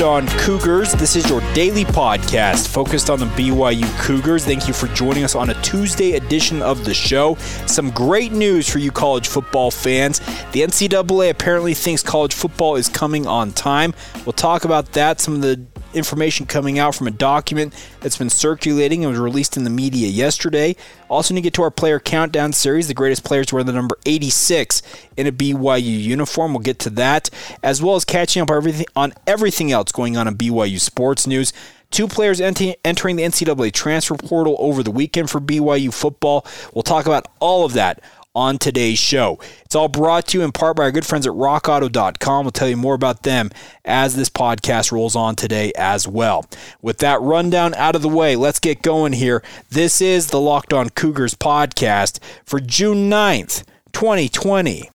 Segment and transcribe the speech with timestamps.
[0.00, 0.92] Locked On Cougars.
[0.92, 4.46] This is your daily podcast focused on the BYU Cougars.
[4.46, 7.34] Thank you for joining us on a Tuesday edition of the show.
[7.66, 10.20] Some great news for you college football fans.
[10.52, 13.92] The NCAA apparently thinks college football is coming on time.
[14.24, 15.56] We'll talk about that, some of the
[15.94, 20.08] information coming out from a document that's been circulating and was released in the media
[20.08, 20.76] yesterday.
[21.08, 22.88] Also, need to get to our player countdown series.
[22.88, 24.82] The greatest players wear the number 86
[25.16, 26.52] in a BYU uniform.
[26.52, 27.30] We'll get to that,
[27.62, 31.52] as well as catching up everything, on everything else going on in BYU sports news.
[31.90, 36.46] Two players ent- entering the NCAA transfer portal over the weekend for BYU football.
[36.72, 38.00] We'll talk about all of that
[38.34, 39.38] on today's show.
[39.64, 42.44] It's all brought to you in part by our good friends at rockauto.com.
[42.44, 43.50] We'll tell you more about them
[43.84, 46.46] as this podcast rolls on today as well.
[46.80, 49.42] With that rundown out of the way, let's get going here.
[49.70, 54.90] This is the Locked On Cougars podcast for June 9th, 2020.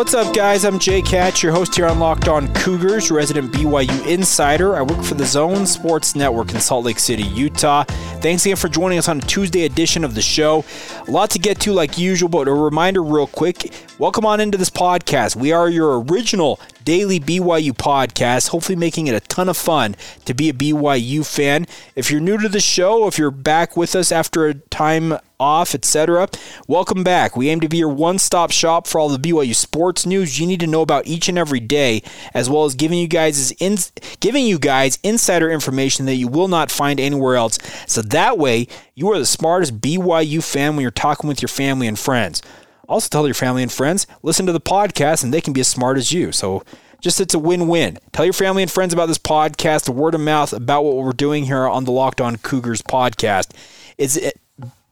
[0.00, 0.64] What's up, guys?
[0.64, 4.74] I'm Jake Hatch, your host here on Locked On Cougars, resident BYU insider.
[4.74, 7.84] I work for the Zone Sports Network in Salt Lake City, Utah.
[8.22, 10.64] Thanks again for joining us on a Tuesday edition of the show.
[11.06, 14.56] A lot to get to, like usual, but a reminder, real quick welcome on into
[14.56, 15.36] this podcast.
[15.36, 20.32] We are your original daily BYU podcast, hopefully making it a ton of fun to
[20.32, 21.66] be a BYU fan.
[21.94, 25.74] If you're new to the show, if you're back with us after a time off,
[25.74, 26.28] etc.,
[26.68, 27.36] welcome back.
[27.36, 30.60] We aim to be your one-stop shop for all the BYU sports news you need
[30.60, 32.02] to know about each and every day,
[32.34, 33.78] as well as giving you guys in,
[34.20, 37.58] giving you guys insider information that you will not find anywhere else.
[37.86, 41.86] So that way, you are the smartest BYU fan when you're talking with your family
[41.88, 42.42] and friends.
[42.88, 45.68] Also, tell your family and friends, listen to the podcast, and they can be as
[45.68, 46.32] smart as you.
[46.32, 46.64] So,
[47.00, 47.98] just it's a win win.
[48.12, 51.12] Tell your family and friends about this podcast, the word of mouth about what we're
[51.12, 53.52] doing here on the Locked On Cougars podcast.
[53.96, 54.20] Is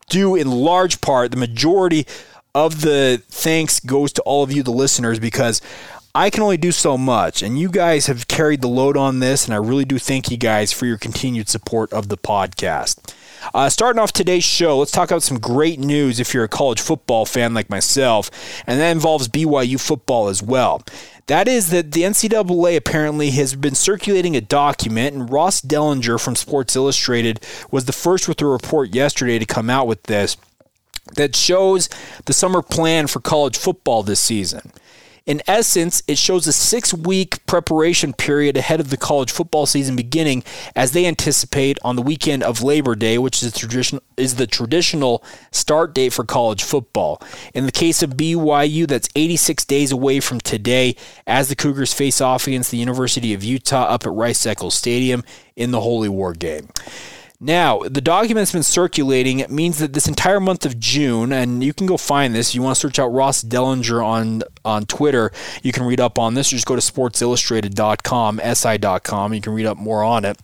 [0.08, 2.06] due in large part, the majority
[2.54, 5.60] of the thanks goes to all of you, the listeners, because
[6.14, 9.44] I can only do so much, and you guys have carried the load on this,
[9.44, 13.14] and I really do thank you guys for your continued support of the podcast.
[13.54, 16.80] Uh, starting off today's show, let's talk about some great news if you're a college
[16.80, 18.30] football fan like myself,
[18.66, 20.82] and that involves BYU football as well.
[21.26, 26.36] That is that the NCAA apparently has been circulating a document, and Ross Dellenger from
[26.36, 30.36] Sports Illustrated was the first with the report yesterday to come out with this
[31.16, 31.88] that shows
[32.26, 34.72] the summer plan for college football this season.
[35.28, 39.94] In essence, it shows a six week preparation period ahead of the college football season
[39.94, 40.42] beginning
[40.74, 44.46] as they anticipate on the weekend of Labor Day, which is the, tradition, is the
[44.46, 47.20] traditional start date for college football.
[47.52, 50.96] In the case of BYU, that's 86 days away from today
[51.26, 55.22] as the Cougars face off against the University of Utah up at Rice Eccles Stadium
[55.56, 56.70] in the Holy War game.
[57.40, 61.62] Now, the document that's been circulating it means that this entire month of June, and
[61.62, 62.52] you can go find this.
[62.52, 65.30] You want to search out Ross Dellenger on on Twitter,
[65.62, 66.52] you can read up on this.
[66.52, 69.34] Or just go to sportsillustrated.com, si.com.
[69.34, 70.36] You can read up more on it.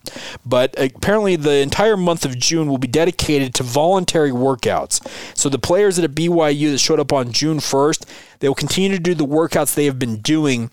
[0.46, 5.04] But apparently, the entire month of June will be dedicated to voluntary workouts.
[5.36, 9.02] So the players at BYU that showed up on June 1st, they will continue to
[9.02, 10.70] do the workouts they have been doing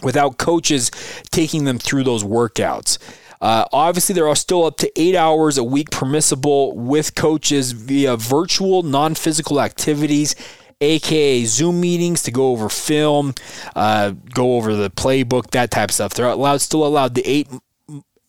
[0.00, 0.90] without coaches
[1.30, 2.98] taking them through those workouts.
[3.40, 8.16] Uh, obviously, there are still up to eight hours a week permissible with coaches via
[8.16, 10.34] virtual, non physical activities
[10.80, 13.34] aka Zoom meetings to go over film,
[13.76, 16.14] uh, go over the playbook, that type of stuff.
[16.14, 17.48] They're allowed, still allowed the eight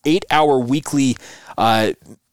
[0.04, 1.16] eight hour weekly
[1.56, 1.92] uh,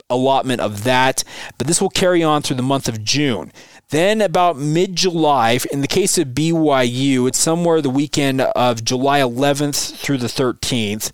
[0.09, 1.23] allotment of that,
[1.57, 3.51] but this will carry on through the month of June.
[3.89, 9.19] Then, about mid July, in the case of BYU, it's somewhere the weekend of July
[9.19, 11.11] 11th through the 13th.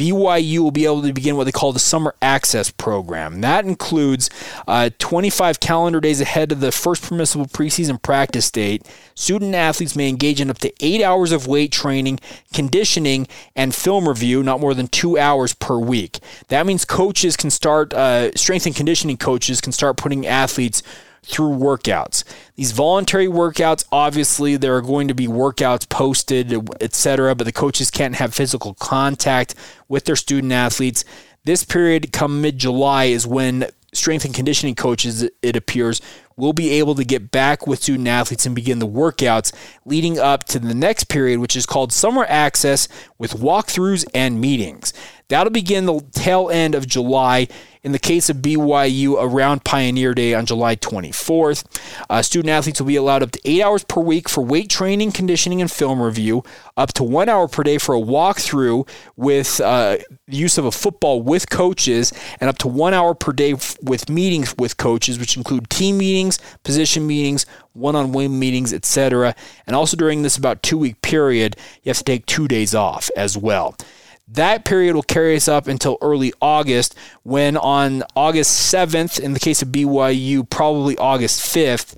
[0.00, 3.42] BYU will be able to begin what they call the Summer Access Program.
[3.42, 4.30] That includes
[4.66, 8.86] uh, 25 calendar days ahead of the first permissible preseason practice date.
[9.14, 12.18] Student athletes may engage in up to eight hours of weight training,
[12.54, 16.20] conditioning, and film review, not more than two hours per week.
[16.48, 20.82] That means coaches can start, uh, strength and conditioning coaches can start putting athletes
[21.22, 22.24] through workouts.
[22.56, 26.52] These voluntary workouts, obviously, there are going to be workouts posted,
[26.82, 29.54] etc., but the coaches can't have physical contact
[29.88, 31.04] with their student athletes.
[31.44, 36.00] This period, come mid July, is when strength and conditioning coaches, it appears,
[36.36, 39.52] will be able to get back with student athletes and begin the workouts
[39.84, 42.88] leading up to the next period, which is called summer access
[43.18, 44.92] with walkthroughs and meetings.
[45.30, 47.46] That'll begin the tail end of July.
[47.82, 51.64] In the case of BYU, around Pioneer Day on July 24th,
[52.10, 55.12] uh, student athletes will be allowed up to eight hours per week for weight training,
[55.12, 56.42] conditioning, and film review,
[56.76, 58.86] up to one hour per day for a walkthrough
[59.16, 59.96] with uh,
[60.26, 64.54] use of a football with coaches, and up to one hour per day with meetings
[64.58, 66.19] with coaches, which include team meetings,
[66.62, 69.34] position meetings, one-on-one meetings, etc.
[69.66, 73.36] And also during this about two-week period, you have to take two days off as
[73.36, 73.76] well.
[74.28, 76.94] That period will carry us up until early August,
[77.24, 81.96] when on August 7th, in the case of BYU, probably August 5th,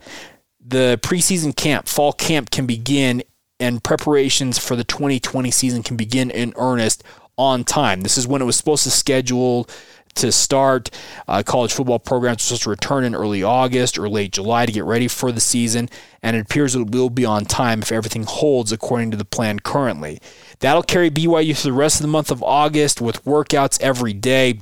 [0.65, 3.23] the preseason camp, fall camp can begin,
[3.61, 7.05] and preparations for the 2020 season can begin in earnest
[7.37, 8.01] on time.
[8.01, 9.69] This is when it was supposed to schedule
[10.15, 10.91] to start.
[11.27, 14.73] Uh, college football programs are supposed to return in early August or late July to
[14.73, 15.89] get ready for the season,
[16.23, 19.61] and it appears it will be on time if everything holds according to the plan
[19.61, 20.21] currently.
[20.61, 24.61] That'll carry BYU through the rest of the month of August with workouts every day.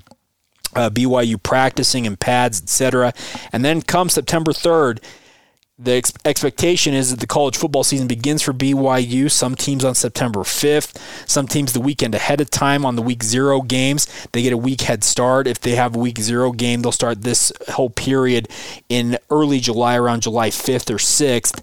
[0.75, 3.13] Uh, BYU practicing in pads, etc.
[3.53, 5.03] And then come September 3rd,
[5.83, 9.31] the ex- expectation is that the college football season begins for BYU.
[9.31, 13.23] Some teams on September 5th, some teams the weekend ahead of time on the week
[13.23, 14.07] zero games.
[14.33, 15.47] They get a week head start.
[15.47, 18.49] If they have a week zero game, they'll start this whole period
[18.91, 21.63] in early July, around July 5th or 6th.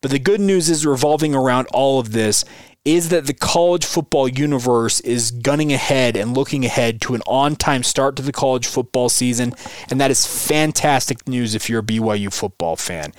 [0.00, 2.44] But the good news is revolving around all of this
[2.84, 7.56] is that the college football universe is gunning ahead and looking ahead to an on
[7.56, 9.52] time start to the college football season.
[9.90, 13.12] And that is fantastic news if you're a BYU football fan.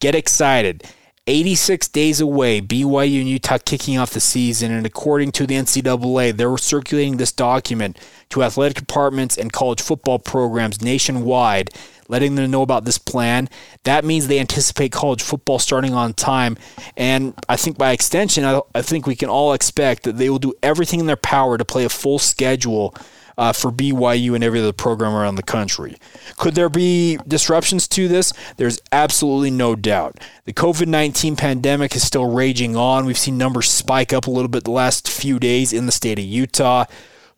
[0.00, 0.84] Get excited.
[1.26, 6.36] 86 days away, BYU and Utah kicking off the season, and according to the NCAA,
[6.36, 7.98] they're circulating this document
[8.30, 11.70] to athletic departments and college football programs nationwide,
[12.08, 13.48] letting them know about this plan.
[13.82, 16.56] That means they anticipate college football starting on time,
[16.96, 20.38] and I think by extension, I, I think we can all expect that they will
[20.38, 22.94] do everything in their power to play a full schedule
[23.38, 25.96] uh, for BYU and every other program around the country.
[26.36, 28.32] Could there be disruptions to this?
[28.56, 30.18] There's absolutely no doubt.
[30.44, 33.06] The COVID 19 pandemic is still raging on.
[33.06, 36.18] We've seen numbers spike up a little bit the last few days in the state
[36.18, 36.84] of Utah.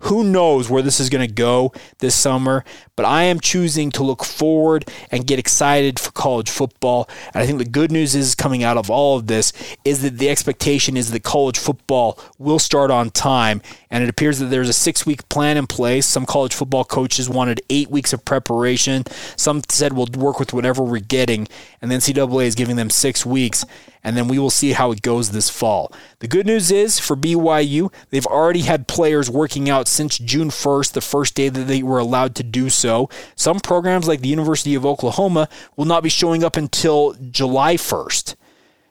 [0.01, 2.65] Who knows where this is going to go this summer,
[2.97, 7.09] but I am choosing to look forward and get excited for college football.
[7.33, 9.53] And I think the good news is coming out of all of this
[9.85, 13.61] is that the expectation is that college football will start on time.
[13.91, 16.07] And it appears that there's a six week plan in place.
[16.07, 19.05] Some college football coaches wanted eight weeks of preparation.
[19.37, 21.49] Some said we'll work with whatever we're getting.
[21.83, 23.65] And the NCAA is giving them six weeks
[24.03, 25.93] and then we will see how it goes this fall.
[26.21, 30.93] The good news is for BYU, they've already had players working out since June 1st,
[30.93, 33.09] the first day that they were allowed to do so.
[33.37, 38.37] Some programs, like the University of Oklahoma, will not be showing up until July 1st.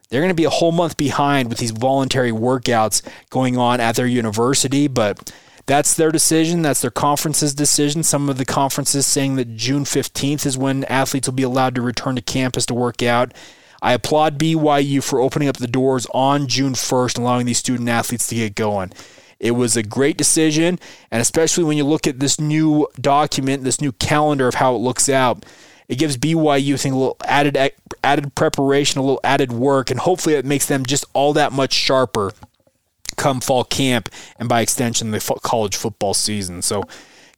[0.09, 3.95] They're going to be a whole month behind with these voluntary workouts going on at
[3.95, 5.31] their university, but
[5.67, 6.63] that's their decision.
[6.63, 8.01] That's their conference's decision.
[8.01, 11.81] Some of the conferences saying that June 15th is when athletes will be allowed to
[11.83, 13.33] return to campus to work out.
[13.79, 18.25] I applaud BYU for opening up the doors on June 1st, allowing these student athletes
[18.27, 18.91] to get going.
[19.39, 20.79] It was a great decision,
[21.11, 24.79] and especially when you look at this new document, this new calendar of how it
[24.79, 25.45] looks out,
[25.87, 27.57] it gives BYU I think a little added
[28.03, 31.73] added preparation, a little added work, and hopefully it makes them just all that much
[31.73, 32.33] sharper
[33.15, 36.61] come fall camp and by extension the college football season.
[36.61, 36.83] So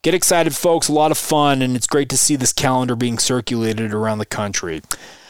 [0.03, 0.87] get excited, folks!
[0.87, 4.25] A lot of fun, and it's great to see this calendar being circulated around the
[4.25, 4.81] country.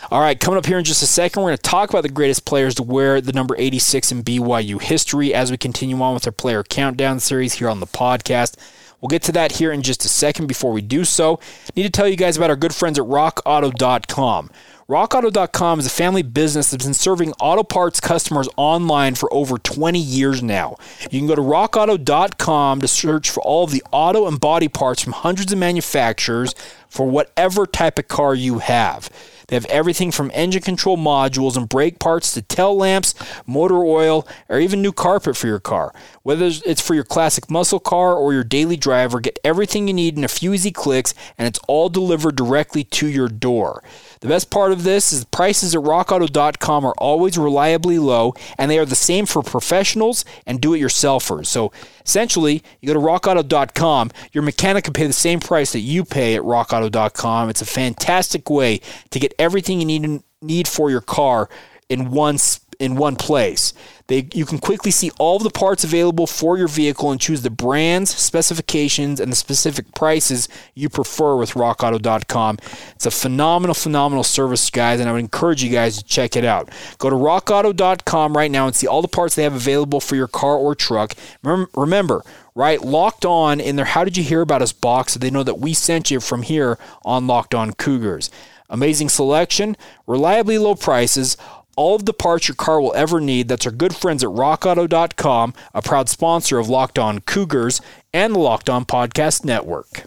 [0.09, 2.09] All right, coming up here in just a second, we're going to talk about the
[2.09, 6.25] greatest players to wear the number 86 in BYU history as we continue on with
[6.25, 8.57] our player countdown series here on the podcast.
[8.99, 10.47] We'll get to that here in just a second.
[10.47, 13.05] Before we do so, I need to tell you guys about our good friends at
[13.05, 14.51] rockauto.com.
[14.91, 19.98] RockAuto.com is a family business that's been serving auto parts customers online for over 20
[19.98, 20.75] years now.
[21.10, 25.01] You can go to RockAuto.com to search for all of the auto and body parts
[25.01, 26.53] from hundreds of manufacturers
[26.89, 29.10] for whatever type of car you have.
[29.51, 33.13] They have everything from engine control modules and brake parts to tail lamps,
[33.46, 35.93] motor oil, or even new carpet for your car.
[36.24, 40.17] Whether it's for your classic muscle car or your daily driver, get everything you need
[40.17, 43.84] in a few easy clicks and it's all delivered directly to your door.
[44.22, 48.70] The best part of this is the prices at rockauto.com are always reliably low, and
[48.70, 51.48] they are the same for professionals and do it yourselfers.
[51.48, 51.72] So
[52.05, 56.36] essentially, you go to rockauto.com, your mechanic can pay the same price that you pay
[56.36, 57.50] at rockauto.com.
[57.50, 58.79] It's a fantastic way
[59.10, 61.50] to get everything you need need for your car
[61.89, 62.38] in one
[62.81, 63.74] in one place.
[64.07, 67.51] They, you can quickly see all the parts available for your vehicle and choose the
[67.51, 72.57] brands, specifications, and the specific prices you prefer with rockauto.com.
[72.95, 76.43] It's a phenomenal, phenomenal service, guys, and I would encourage you guys to check it
[76.43, 76.69] out.
[76.98, 80.27] Go to rockauto.com right now and see all the parts they have available for your
[80.27, 81.13] car or truck.
[81.43, 82.24] Remember,
[82.55, 82.81] right?
[82.81, 85.60] Locked on in their How Did You Hear About Us box so they know that
[85.60, 88.31] we sent you from here on Locked On Cougars.
[88.71, 89.75] Amazing selection,
[90.07, 91.35] reliably low prices,
[91.75, 93.49] all of the parts your car will ever need.
[93.49, 97.81] That's our good friends at rockauto.com, a proud sponsor of Locked On Cougars
[98.13, 100.05] and the Locked On Podcast Network.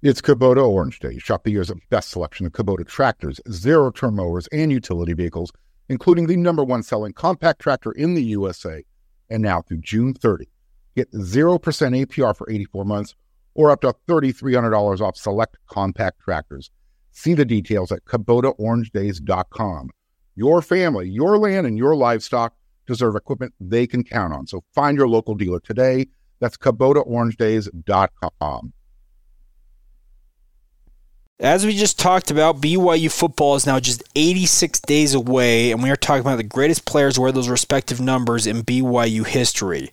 [0.00, 1.18] It's Kubota Orange Day.
[1.18, 5.52] Shop the year's best selection of Kubota tractors, zero turn mowers, and utility vehicles,
[5.90, 8.82] including the number one selling compact tractor in the USA.
[9.30, 10.48] And now through June 30,
[10.96, 13.14] get 0% APR for 84 months
[13.54, 16.70] or up to $3,300 off select compact tractors.
[17.12, 19.90] See the details at KubotaOrangeDays.com.
[20.34, 22.54] Your family, your land, and your livestock
[22.86, 24.46] deserve equipment they can count on.
[24.46, 26.06] So find your local dealer today.
[26.40, 28.72] That's KubotaOrangeDays.com.
[31.38, 35.90] As we just talked about, BYU football is now just 86 days away, and we
[35.90, 39.90] are talking about the greatest players wear those respective numbers in BYU history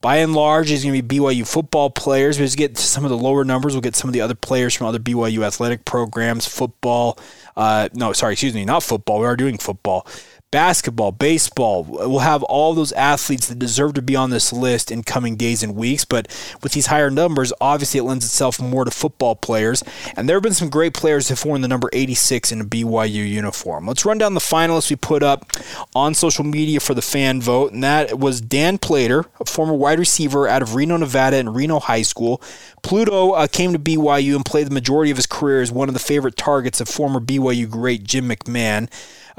[0.00, 2.38] by and large, it's going to be BYU football players.
[2.38, 3.74] We just get some of the lower numbers.
[3.74, 7.18] We'll get some of the other players from other BYU athletic programs, football.
[7.56, 9.20] Uh, no, sorry, excuse me, not football.
[9.20, 10.06] We are doing football
[10.50, 11.84] basketball, baseball.
[11.84, 15.62] We'll have all those athletes that deserve to be on this list in coming days
[15.62, 16.04] and weeks.
[16.04, 16.26] But
[16.62, 19.84] with these higher numbers, obviously it lends itself more to football players.
[20.16, 22.64] And there have been some great players who have worn the number 86 in a
[22.64, 23.86] BYU uniform.
[23.86, 25.46] Let's run down the finalists we put up
[25.94, 27.72] on social media for the fan vote.
[27.72, 31.78] And that was Dan Plater, a former wide receiver out of Reno, Nevada and Reno
[31.78, 32.42] High School.
[32.82, 35.94] Pluto uh, came to BYU and played the majority of his career as one of
[35.94, 38.88] the favorite targets of former BYU great Jim McMahon.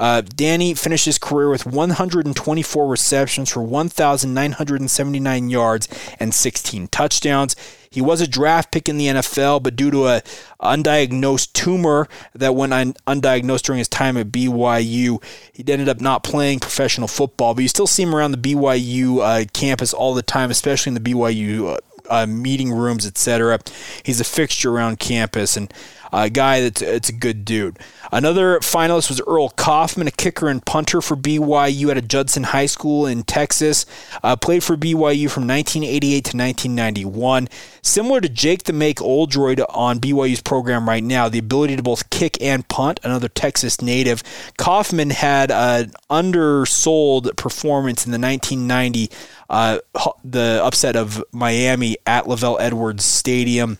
[0.02, 7.54] Uh, Danny finished his career with 124 receptions for 1,979 yards and 16 touchdowns.
[7.88, 10.22] He was a draft pick in the NFL, but due to a
[10.60, 16.24] undiagnosed tumor that went un- undiagnosed during his time at BYU, he ended up not
[16.24, 17.54] playing professional football.
[17.54, 21.00] But you still see him around the BYU uh, campus all the time, especially in
[21.00, 21.78] the BYU uh,
[22.10, 23.60] uh, meeting rooms, etc.
[24.02, 25.72] He's a fixture around campus and
[26.12, 27.78] a guy that's it's a good dude.
[28.10, 32.66] Another finalist was Earl Kaufman, a kicker and punter for BYU at a Judson High
[32.66, 33.86] School in Texas.
[34.22, 37.48] Uh, played for BYU from 1988 to 1991.
[37.80, 42.10] Similar to Jake the Make Oldroyd on BYU's program right now, the ability to both
[42.10, 44.22] kick and punt, another Texas native.
[44.58, 49.10] Kaufman had an undersold performance in the 1990
[49.52, 49.78] uh,
[50.24, 53.76] the upset of Miami at LaVell Edwards Stadium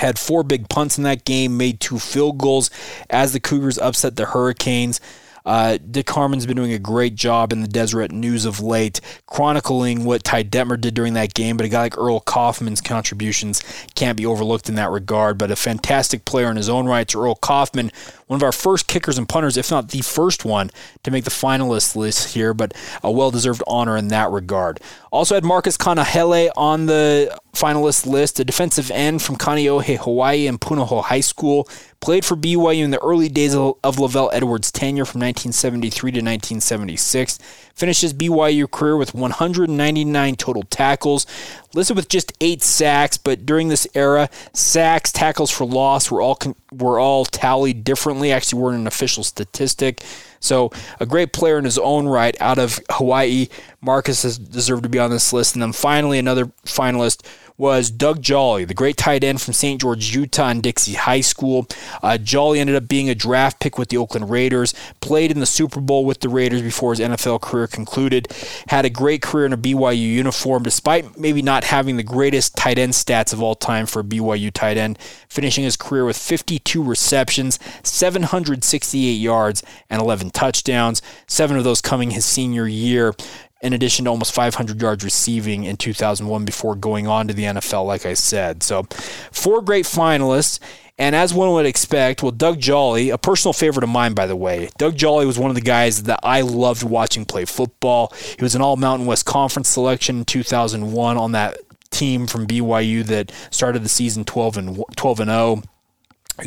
[0.00, 2.70] had four big punts in that game, made two field goals
[3.08, 5.00] as the Cougars upset the Hurricanes.
[5.44, 10.04] Uh, Dick Harmon's been doing a great job in the Deseret News of late, chronicling
[10.04, 11.56] what Ty Detmer did during that game.
[11.56, 13.62] But a guy like Earl Kaufman's contributions
[13.94, 15.38] can't be overlooked in that regard.
[15.38, 17.14] But a fantastic player in his own right.
[17.14, 17.90] Earl Kaufman
[18.30, 20.70] one of our first kickers and punters, if not the first one,
[21.02, 22.72] to make the finalist list here, but
[23.02, 24.78] a well deserved honor in that regard.
[25.10, 30.60] Also had Marcus Kanahele on the finalist list, a defensive end from Kaneohe, Hawaii, and
[30.60, 31.68] Punahou High School.
[31.98, 37.38] Played for BYU in the early days of LaVell Edwards' tenure from 1973 to 1976.
[37.74, 41.26] Finishes BYU career with 199 total tackles,
[41.74, 43.16] listed with just eight sacks.
[43.16, 46.38] But during this era, sacks, tackles for loss were all
[46.72, 48.32] were all tallied differently.
[48.32, 50.02] Actually, weren't an official statistic.
[50.40, 53.48] So a great player in his own right out of Hawaii.
[53.80, 55.54] Marcus has deserved to be on this list.
[55.54, 57.26] And then finally, another finalist
[57.60, 59.78] was Doug Jolley, the great tight end from St.
[59.78, 61.66] George, Utah, and Dixie High School.
[62.02, 65.46] Uh, Jolley ended up being a draft pick with the Oakland Raiders, played in the
[65.46, 68.34] Super Bowl with the Raiders before his NFL career concluded,
[68.68, 72.78] had a great career in a BYU uniform, despite maybe not having the greatest tight
[72.78, 74.98] end stats of all time for a BYU tight end,
[75.28, 82.12] finishing his career with 52 receptions, 768 yards, and 11 touchdowns, seven of those coming
[82.12, 83.14] his senior year
[83.60, 87.86] in addition to almost 500 yards receiving in 2001 before going on to the NFL,
[87.86, 88.62] like I said.
[88.62, 88.84] So,
[89.30, 90.58] four great finalists.
[90.98, 94.36] And as one would expect, well, Doug Jolley, a personal favorite of mine, by the
[94.36, 98.12] way, Doug Jolley was one of the guys that I loved watching play football.
[98.38, 101.56] He was an All Mountain West Conference selection in 2001 on that
[101.90, 105.62] team from BYU that started the season 12 and 12 and 0.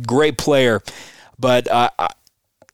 [0.06, 0.82] Great player,
[1.40, 1.90] but uh,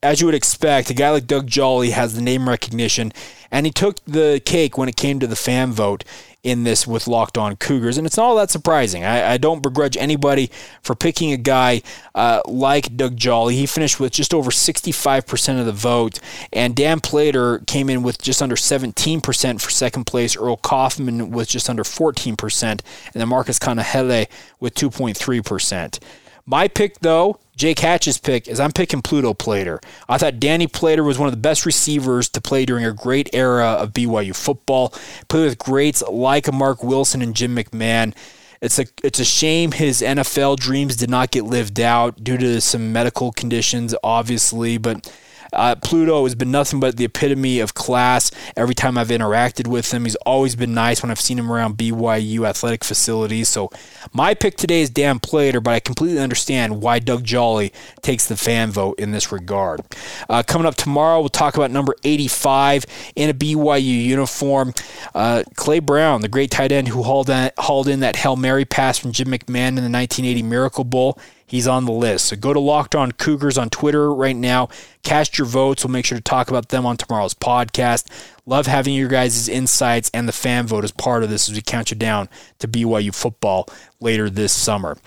[0.02, 3.12] as you would expect, a guy like Doug Jolley has the name recognition,
[3.52, 6.04] and he took the cake when it came to the fan vote.
[6.42, 9.04] in this with Locked On Cougars, and it's not all that surprising.
[9.04, 10.50] I, I don't begrudge anybody
[10.82, 11.82] for picking a guy
[12.16, 13.56] uh, like Doug Jolley.
[13.56, 16.22] He finished with just over 65% of the vote,
[16.54, 20.38] and Dan Plater came in with just under 17% for second place.
[20.38, 22.82] Earl Kaufman was just under 14%, and
[23.14, 24.28] then Marcus Kanahele
[24.62, 26.00] with 2.3%.
[26.46, 29.82] My pick, though, Jake Hatch's pick, is I'm picking Pluto Plater.
[30.08, 33.30] I thought Danny Plater was one of the best receivers to play during a great
[33.34, 34.94] era of BYU football.
[35.28, 38.16] Played with greats like Mark Wilson and Jim McMahon.
[38.62, 42.62] It's a it's a shame his NFL dreams did not get lived out due to
[42.62, 45.12] some medical conditions, obviously, but
[45.54, 49.92] uh, Pluto has been nothing but the epitome of class every time I've interacted with
[49.94, 50.06] him.
[50.06, 53.50] He's always been nice when I've seen him around BYU athletic facilities.
[53.50, 53.70] So
[54.14, 58.38] my pick today is Dan Plater, but I completely understand why Doug Jolley takes the
[58.38, 59.82] fan vote in this regard.
[60.30, 64.74] Uh, coming up tomorrow, we'll talk about number 85 in a BYU uniform.
[65.14, 68.66] Uh, Clay Brown, the great tight end who hauled, in, hauled in that Hail Mary
[68.66, 72.28] pass from Jim McMahon in the 1980 Miracle Bowl he's on the list.
[72.28, 74.70] So go to Locked On Cougars on Twitter right now.
[75.04, 75.84] Cast your votes.
[75.84, 78.06] We'll make sure to talk about them on tomorrow's podcast.
[78.46, 81.62] Love having your guys' insights and the fan vote as part of this as we
[81.62, 82.30] count you down
[82.60, 83.68] to BYU football
[84.00, 84.98] later this summer.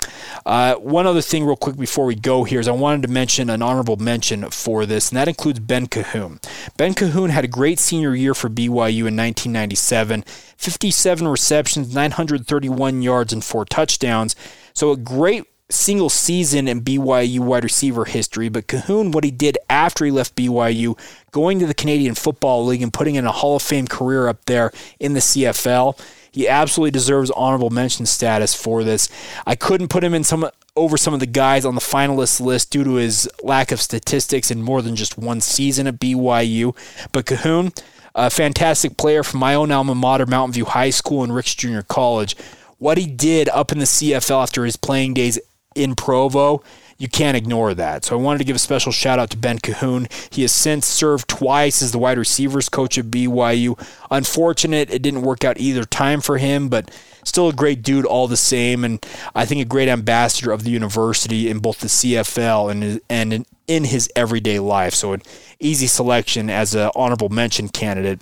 [0.46, 3.50] Uh, one other thing, real quick, before we go here, is I wanted to mention
[3.50, 6.40] an honorable mention for this, and that includes Ben Cahoon.
[6.76, 10.24] Ben Cahoon had a great senior year for BYU in 1997
[10.56, 14.36] 57 receptions, 931 yards, and four touchdowns.
[14.74, 19.58] So a great single season in BYU wide receiver history, but Cahoon, what he did
[19.68, 20.98] after he left BYU,
[21.30, 24.44] going to the Canadian Football League and putting in a Hall of Fame career up
[24.44, 25.98] there in the CFL,
[26.30, 29.08] he absolutely deserves honorable mention status for this.
[29.46, 32.70] I couldn't put him in some over some of the guys on the finalist list
[32.70, 36.74] due to his lack of statistics in more than just one season at BYU,
[37.12, 37.78] but Cahoon,
[38.14, 41.82] a fantastic player from my own alma mater, Mountain View High School and Ricks Junior
[41.82, 42.36] College.
[42.78, 45.38] What he did up in the CFL after his playing days
[45.74, 46.62] in Provo,
[46.98, 48.04] you can't ignore that.
[48.04, 50.06] So I wanted to give a special shout out to Ben Cahoon.
[50.32, 53.78] He has since served twice as the wide receivers coach at BYU.
[54.10, 56.90] Unfortunate it didn't work out either time for him, but
[57.24, 60.70] still a great dude all the same, and I think a great ambassador of the
[60.70, 64.94] university in both the CFL and and in his everyday life.
[64.94, 65.22] So an
[65.58, 68.20] easy selection as an honorable mention candidate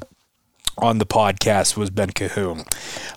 [0.78, 2.66] on the podcast was Ben Cahoon.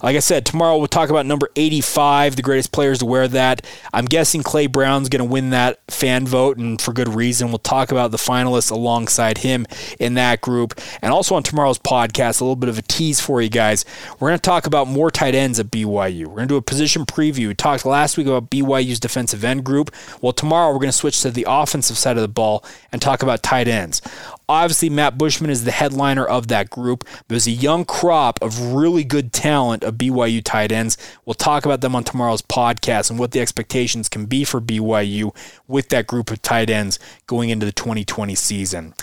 [0.04, 3.66] Like I said, tomorrow we'll talk about number 85, the greatest players to wear that.
[3.94, 7.50] I'm guessing Clay Brown's going to win that fan vote, and for good reason.
[7.50, 9.66] We'll talk about the finalists alongside him
[10.00, 10.80] in that group.
[11.02, 13.86] And also on tomorrow's podcast, a little bit of a tease for you guys.
[14.20, 16.26] We're going to talk about more tight ends at BYU.
[16.28, 17.48] We're going to do a position preview.
[17.48, 19.92] We talked last week about BYU's defensive end group.
[20.22, 23.24] Well, tomorrow we're going to switch to the offensive side of the ball and talk
[23.24, 24.02] about tight ends.
[24.50, 27.08] Obviously, Matt Bushman is the headliner of that group.
[27.28, 30.98] There's a young crop of really good talent of BYU tight ends.
[31.26, 35.36] We'll talk about them on tomorrow's podcast and what the expectations can be for BYU
[35.68, 38.94] with that group of tight ends going into the 2020 season.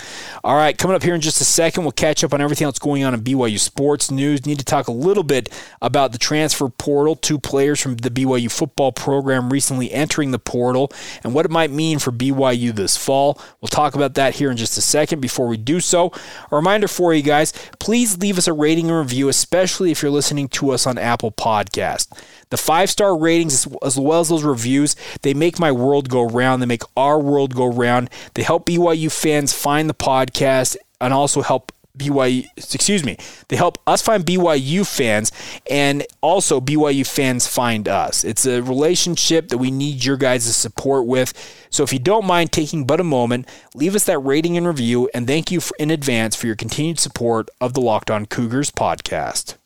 [0.44, 2.79] All right, coming up here in just a second, we'll catch up on everything else
[2.79, 4.44] going on in BYU sports news.
[4.44, 5.48] Need to talk a little bit
[5.81, 7.16] about the transfer portal.
[7.16, 10.92] Two players from the BYU football program recently entering the portal
[11.24, 13.40] and what it might mean for BYU this fall.
[13.61, 16.12] We'll talk about that here in just a second before we do so,
[16.51, 20.11] a reminder for you guys please leave us a rating and review, especially if you're
[20.11, 22.09] listening to us on Apple Podcast.
[22.51, 26.61] The five star ratings, as well as those reviews, they make my world go round.
[26.61, 28.11] They make our world go round.
[28.35, 33.79] They help BYU fans find the podcast and also help BYU, excuse me, they help
[33.87, 35.31] us find BYU fans
[35.71, 38.25] and also BYU fans find us.
[38.25, 41.35] It's a relationship that we need your guys' support with.
[41.69, 45.11] So if you don't mind taking but a moment, leave us that rating and review,
[45.15, 48.71] and thank you for, in advance for your continued support of the Locked On Cougars
[48.71, 49.57] podcast.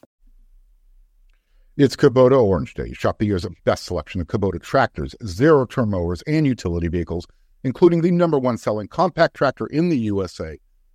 [1.77, 2.93] It's Kubota Orange Day.
[2.93, 7.27] Shop the year's best selection of Kubota tractors, zero turn mowers, and utility vehicles,
[7.63, 10.59] including the number one selling compact tractor in the USA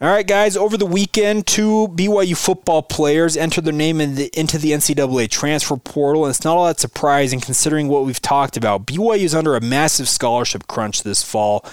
[0.00, 0.56] All right, guys.
[0.56, 5.30] Over the weekend, two BYU football players entered their name in the, into the NCAA
[5.30, 8.86] transfer portal, and it's not all that surprising considering what we've talked about.
[8.86, 11.64] BYU is under a massive scholarship crunch this fall,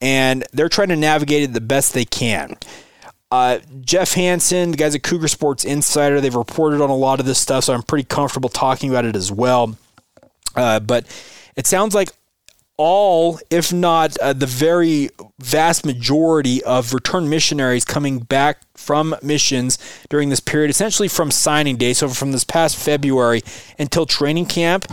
[0.00, 2.56] and they're trying to navigate it the best they can.
[3.30, 7.26] Uh, Jeff Hansen, the guys at Cougar Sports Insider, they've reported on a lot of
[7.26, 9.76] this stuff, so I'm pretty comfortable talking about it as well.
[10.56, 11.06] Uh, but
[11.54, 12.10] it sounds like
[12.80, 19.78] all, if not uh, the very vast majority of returned missionaries coming back from missions
[20.08, 23.42] during this period, essentially from signing day, so from this past February
[23.78, 24.86] until training camp,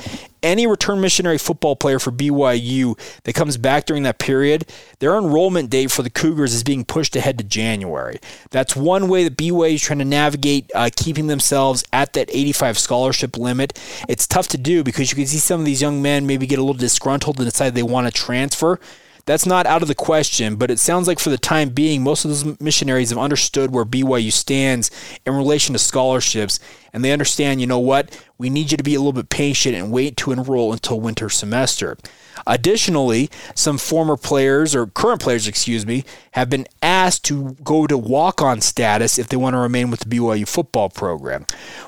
[0.43, 4.65] any return missionary football player for BYU that comes back during that period,
[4.99, 8.19] their enrollment date for the Cougars is being pushed ahead to January.
[8.51, 12.77] That's one way that BYU is trying to navigate uh, keeping themselves at that 85
[12.77, 13.79] scholarship limit.
[14.07, 16.59] It's tough to do because you can see some of these young men maybe get
[16.59, 18.79] a little disgruntled and decide they want to transfer.
[19.27, 22.23] That's not out of the question, but it sounds like for the time being, most
[22.23, 24.89] of those missionaries have understood where BYU stands
[25.25, 26.61] in relation to scholarships,
[26.93, 29.75] and they understand, you know what, we need you to be a little bit patient
[29.75, 31.97] and wait to enroll until winter semester.
[32.45, 37.97] Additionally, some former players or current players, excuse me, have been asked to go to
[37.97, 41.45] walk-on status if they want to remain with the BYU football program.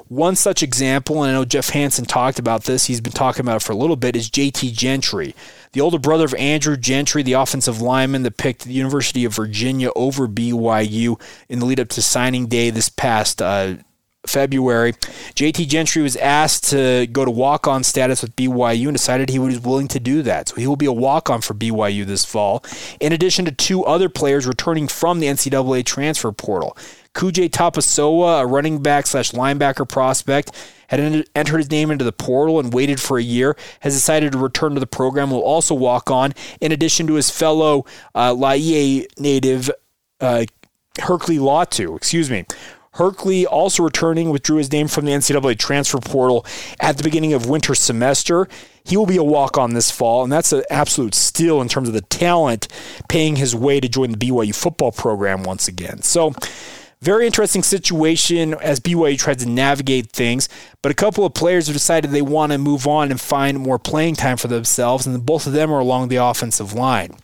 [0.07, 3.57] One such example, and I know Jeff Hansen talked about this, he's been talking about
[3.57, 5.35] it for a little bit, is JT Gentry.
[5.73, 9.91] The older brother of Andrew Gentry, the offensive lineman that picked the University of Virginia
[9.95, 13.75] over BYU in the lead up to signing day this past uh,
[14.29, 14.93] February.
[15.35, 19.39] JT Gentry was asked to go to walk on status with BYU and decided he
[19.39, 20.49] was willing to do that.
[20.49, 22.63] So he will be a walk on for BYU this fall,
[22.99, 26.77] in addition to two other players returning from the NCAA transfer portal.
[27.15, 30.51] Kujay Tapusoa, a running back slash linebacker prospect,
[30.87, 34.37] had entered his name into the portal and waited for a year, has decided to
[34.37, 39.05] return to the program, will also walk on, in addition to his fellow uh, Laie
[39.17, 39.69] native
[40.19, 40.45] uh,
[40.97, 42.45] Hirkley Latu, excuse me.
[42.99, 46.45] Hirkley also returning withdrew his name from the NCAA transfer portal
[46.81, 48.49] at the beginning of winter semester.
[48.83, 51.87] He will be a walk on this fall, and that's an absolute steal in terms
[51.87, 52.67] of the talent
[53.07, 56.01] paying his way to join the BYU football program once again.
[56.01, 56.33] So,
[57.01, 60.49] very interesting situation as BYU tries to navigate things,
[60.81, 63.79] but a couple of players have decided they want to move on and find more
[63.79, 67.15] playing time for themselves, and both of them are along the offensive line.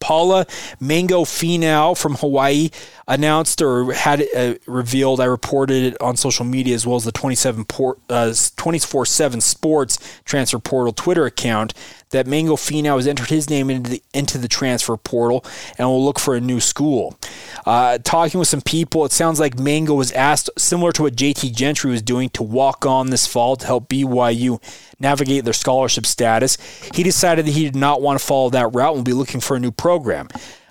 [0.00, 0.46] Paula
[0.80, 2.70] Mango Finau from Hawaii
[3.08, 5.20] announced or had uh, revealed.
[5.20, 9.98] I reported it on social media as well as the 27 port, uh, 24/7 Sports
[10.24, 11.74] transfer portal Twitter account
[12.10, 15.44] that Mango Finau has entered his name into the, into the transfer portal
[15.76, 17.18] and will look for a new school.
[17.64, 21.54] Uh, talking with some people, it sounds like Mango was asked, similar to what JT
[21.54, 24.62] Gentry was doing, to walk on this fall to help BYU
[25.00, 26.56] navigate their scholarship status.
[26.94, 29.40] He decided that he did not want to follow that route and will be looking
[29.40, 30.28] for a new program.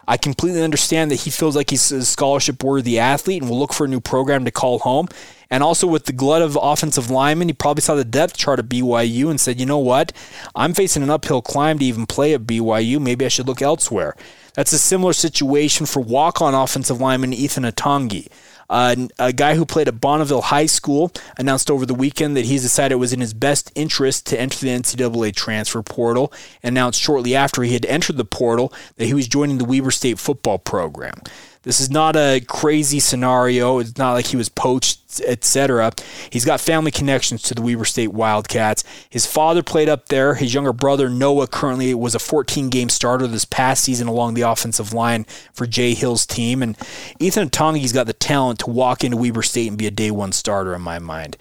[0.07, 3.73] I completely understand that he feels like he's a scholarship worthy athlete and will look
[3.73, 5.07] for a new program to call home.
[5.49, 8.69] And also with the glut of offensive linemen, he probably saw the depth chart at
[8.69, 10.11] BYU and said, you know what?
[10.55, 12.99] I'm facing an uphill climb to even play at BYU.
[12.99, 14.15] Maybe I should look elsewhere.
[14.53, 18.29] That's a similar situation for walk on offensive lineman Ethan Atagi.
[18.69, 22.63] Uh, a guy who played at Bonneville High School announced over the weekend that he's
[22.63, 26.33] decided it was in his best interest to enter the NCAA transfer portal.
[26.63, 30.17] Announced shortly after he had entered the portal that he was joining the Weber State
[30.19, 31.21] football program.
[31.65, 33.79] This is not a crazy scenario.
[33.79, 35.91] It's not like he was poached, etc.
[36.29, 38.83] He's got family connections to the Weber State Wildcats.
[39.09, 40.35] His father played up there.
[40.35, 44.93] His younger brother Noah currently was a 14-game starter this past season along the offensive
[44.93, 46.61] line for Jay Hill's team.
[46.61, 46.77] And
[47.19, 50.33] Ethan Atagi's got the talent to walk into Weber State and be a day one
[50.33, 51.35] starter in my mind.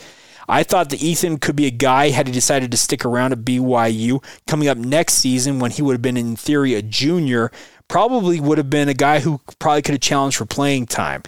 [0.48, 3.40] I thought that Ethan could be a guy had he decided to stick around at
[3.40, 7.50] BYU coming up next season when he would have been in theory a junior
[7.88, 11.22] probably would have been a guy who probably could have challenged for playing time.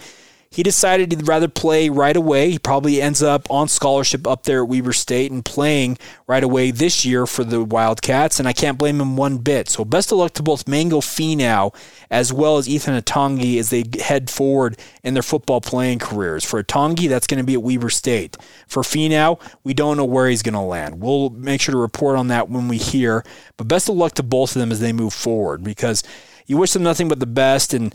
[0.49, 2.51] He decided he'd rather play right away.
[2.51, 6.71] He probably ends up on scholarship up there at Weber State and playing right away
[6.71, 9.69] this year for the Wildcats, and I can't blame him one bit.
[9.69, 11.75] So best of luck to both Mango Finau
[12.09, 16.45] as well as Ethan Atagi as they head forward in their football playing careers.
[16.45, 18.37] For Atagi, that's going to be at Weber State.
[18.67, 21.01] For Finau, we don't know where he's going to land.
[21.01, 23.23] We'll make sure to report on that when we hear.
[23.57, 26.03] But best of luck to both of them as they move forward because–
[26.47, 27.73] you wish them nothing but the best.
[27.73, 27.93] And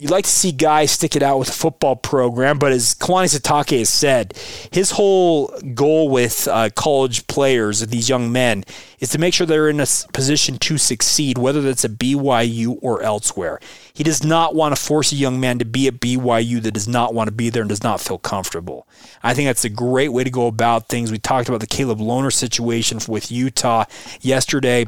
[0.00, 3.32] you'd like to see guys stick it out with a football program, but as Kalani
[3.32, 4.34] Sitake has said,
[4.72, 8.64] his whole goal with uh, college players, these young men,
[8.98, 13.02] is to make sure they're in a position to succeed, whether that's at BYU or
[13.02, 13.60] elsewhere.
[13.92, 16.88] He does not want to force a young man to be at BYU that does
[16.88, 18.88] not want to be there and does not feel comfortable.
[19.22, 21.12] I think that's a great way to go about things.
[21.12, 23.84] We talked about the Caleb Lohner situation with Utah
[24.20, 24.86] yesterday.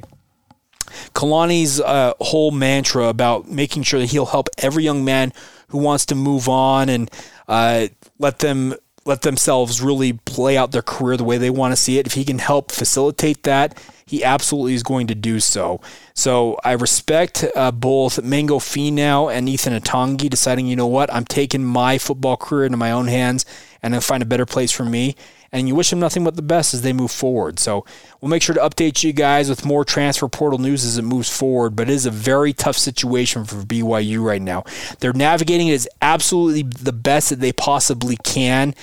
[1.14, 5.32] Kalani's uh, whole mantra about making sure that he'll help every young man
[5.68, 7.10] who wants to move on and
[7.48, 8.74] uh, let them
[9.06, 12.06] let themselves really play out their career the way they want to see it.
[12.06, 15.80] If he can help facilitate that, he absolutely is going to do so.
[16.12, 21.24] So I respect uh, both Mango Finau and Ethan Atagi deciding, you know what, I'm
[21.24, 23.46] taking my football career into my own hands
[23.80, 25.14] and I'll find a better place for me
[25.56, 27.58] and you wish them nothing but the best as they move forward.
[27.58, 27.86] So
[28.20, 31.34] we'll make sure to update you guys with more transfer portal news as it moves
[31.34, 31.74] forward.
[31.74, 34.64] But it is a very tough situation for BYU right now.
[35.00, 38.74] They're navigating it as absolutely the best that they possibly can,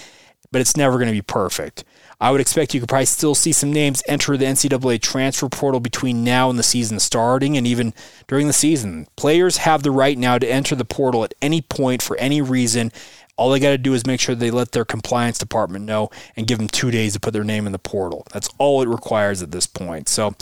[0.52, 1.84] but it's never going to be perfect.
[2.20, 5.80] I would expect you could probably still see some names enter the NCAA transfer portal
[5.82, 7.94] between now and the season starting, and even
[8.28, 9.08] during the season.
[9.16, 12.94] Players have the right now to enter the portal at any point for any reason.
[13.36, 16.46] All they got to do is make sure they let their compliance department know and
[16.46, 18.26] give them two days to put their name in the portal.
[18.32, 20.08] That's all it requires at this point.
[20.08, 20.36] So,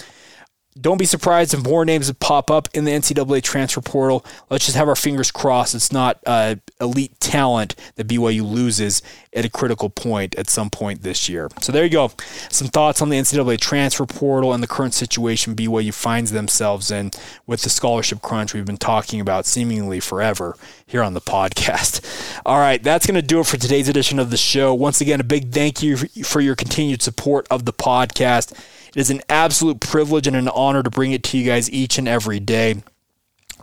[0.79, 4.25] don't be surprised if more names pop up in the NCAA transfer portal.
[4.49, 9.01] Let's just have our fingers crossed it's not uh, elite talent that BYU loses
[9.33, 11.49] at a critical point at some point this year.
[11.61, 12.11] So there you go.
[12.49, 17.11] Some thoughts on the NCAA transfer portal and the current situation BYU finds themselves in
[17.47, 22.41] with the scholarship crunch we've been talking about seemingly forever here on the podcast.
[22.45, 24.73] All right, that's going to do it for today's edition of the show.
[24.73, 28.51] Once again, a big thank you for your continued support of the podcast.
[28.89, 31.97] It is an absolute privilege and an honor to bring it to you guys each
[31.97, 32.83] and every day.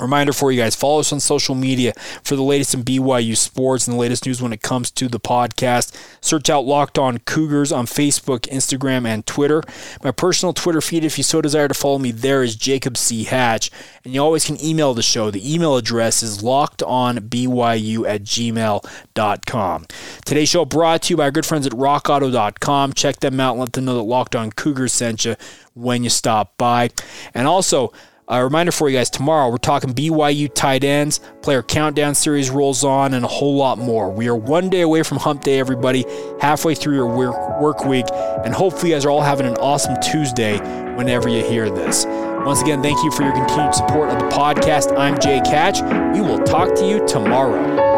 [0.01, 3.87] Reminder for you guys follow us on social media for the latest in BYU sports
[3.87, 5.95] and the latest news when it comes to the podcast.
[6.21, 9.63] Search out Locked On Cougars on Facebook, Instagram, and Twitter.
[10.03, 13.25] My personal Twitter feed, if you so desire to follow me there, is Jacob C.
[13.25, 13.71] Hatch.
[14.05, 15.31] And you always can email the show.
[15.31, 19.87] The email address is lockedonbyu at gmail.com.
[20.25, 22.93] Today's show brought to you by our good friends at rockauto.com.
[22.93, 25.37] Check them out and let them know that Locked On Cougars sent you
[25.75, 26.91] when you stop by.
[27.35, 27.93] And also,
[28.29, 32.85] a reminder for you guys tomorrow, we're talking BYU tight ends, player countdown series rolls
[32.85, 34.11] on, and a whole lot more.
[34.11, 36.05] We are one day away from hump day, everybody,
[36.41, 38.05] halfway through your work, work week,
[38.45, 40.59] and hopefully you guys are all having an awesome Tuesday
[40.95, 42.05] whenever you hear this.
[42.45, 44.97] Once again, thank you for your continued support of the podcast.
[44.97, 45.81] I'm Jake Hatch.
[46.15, 47.98] We will talk to you tomorrow.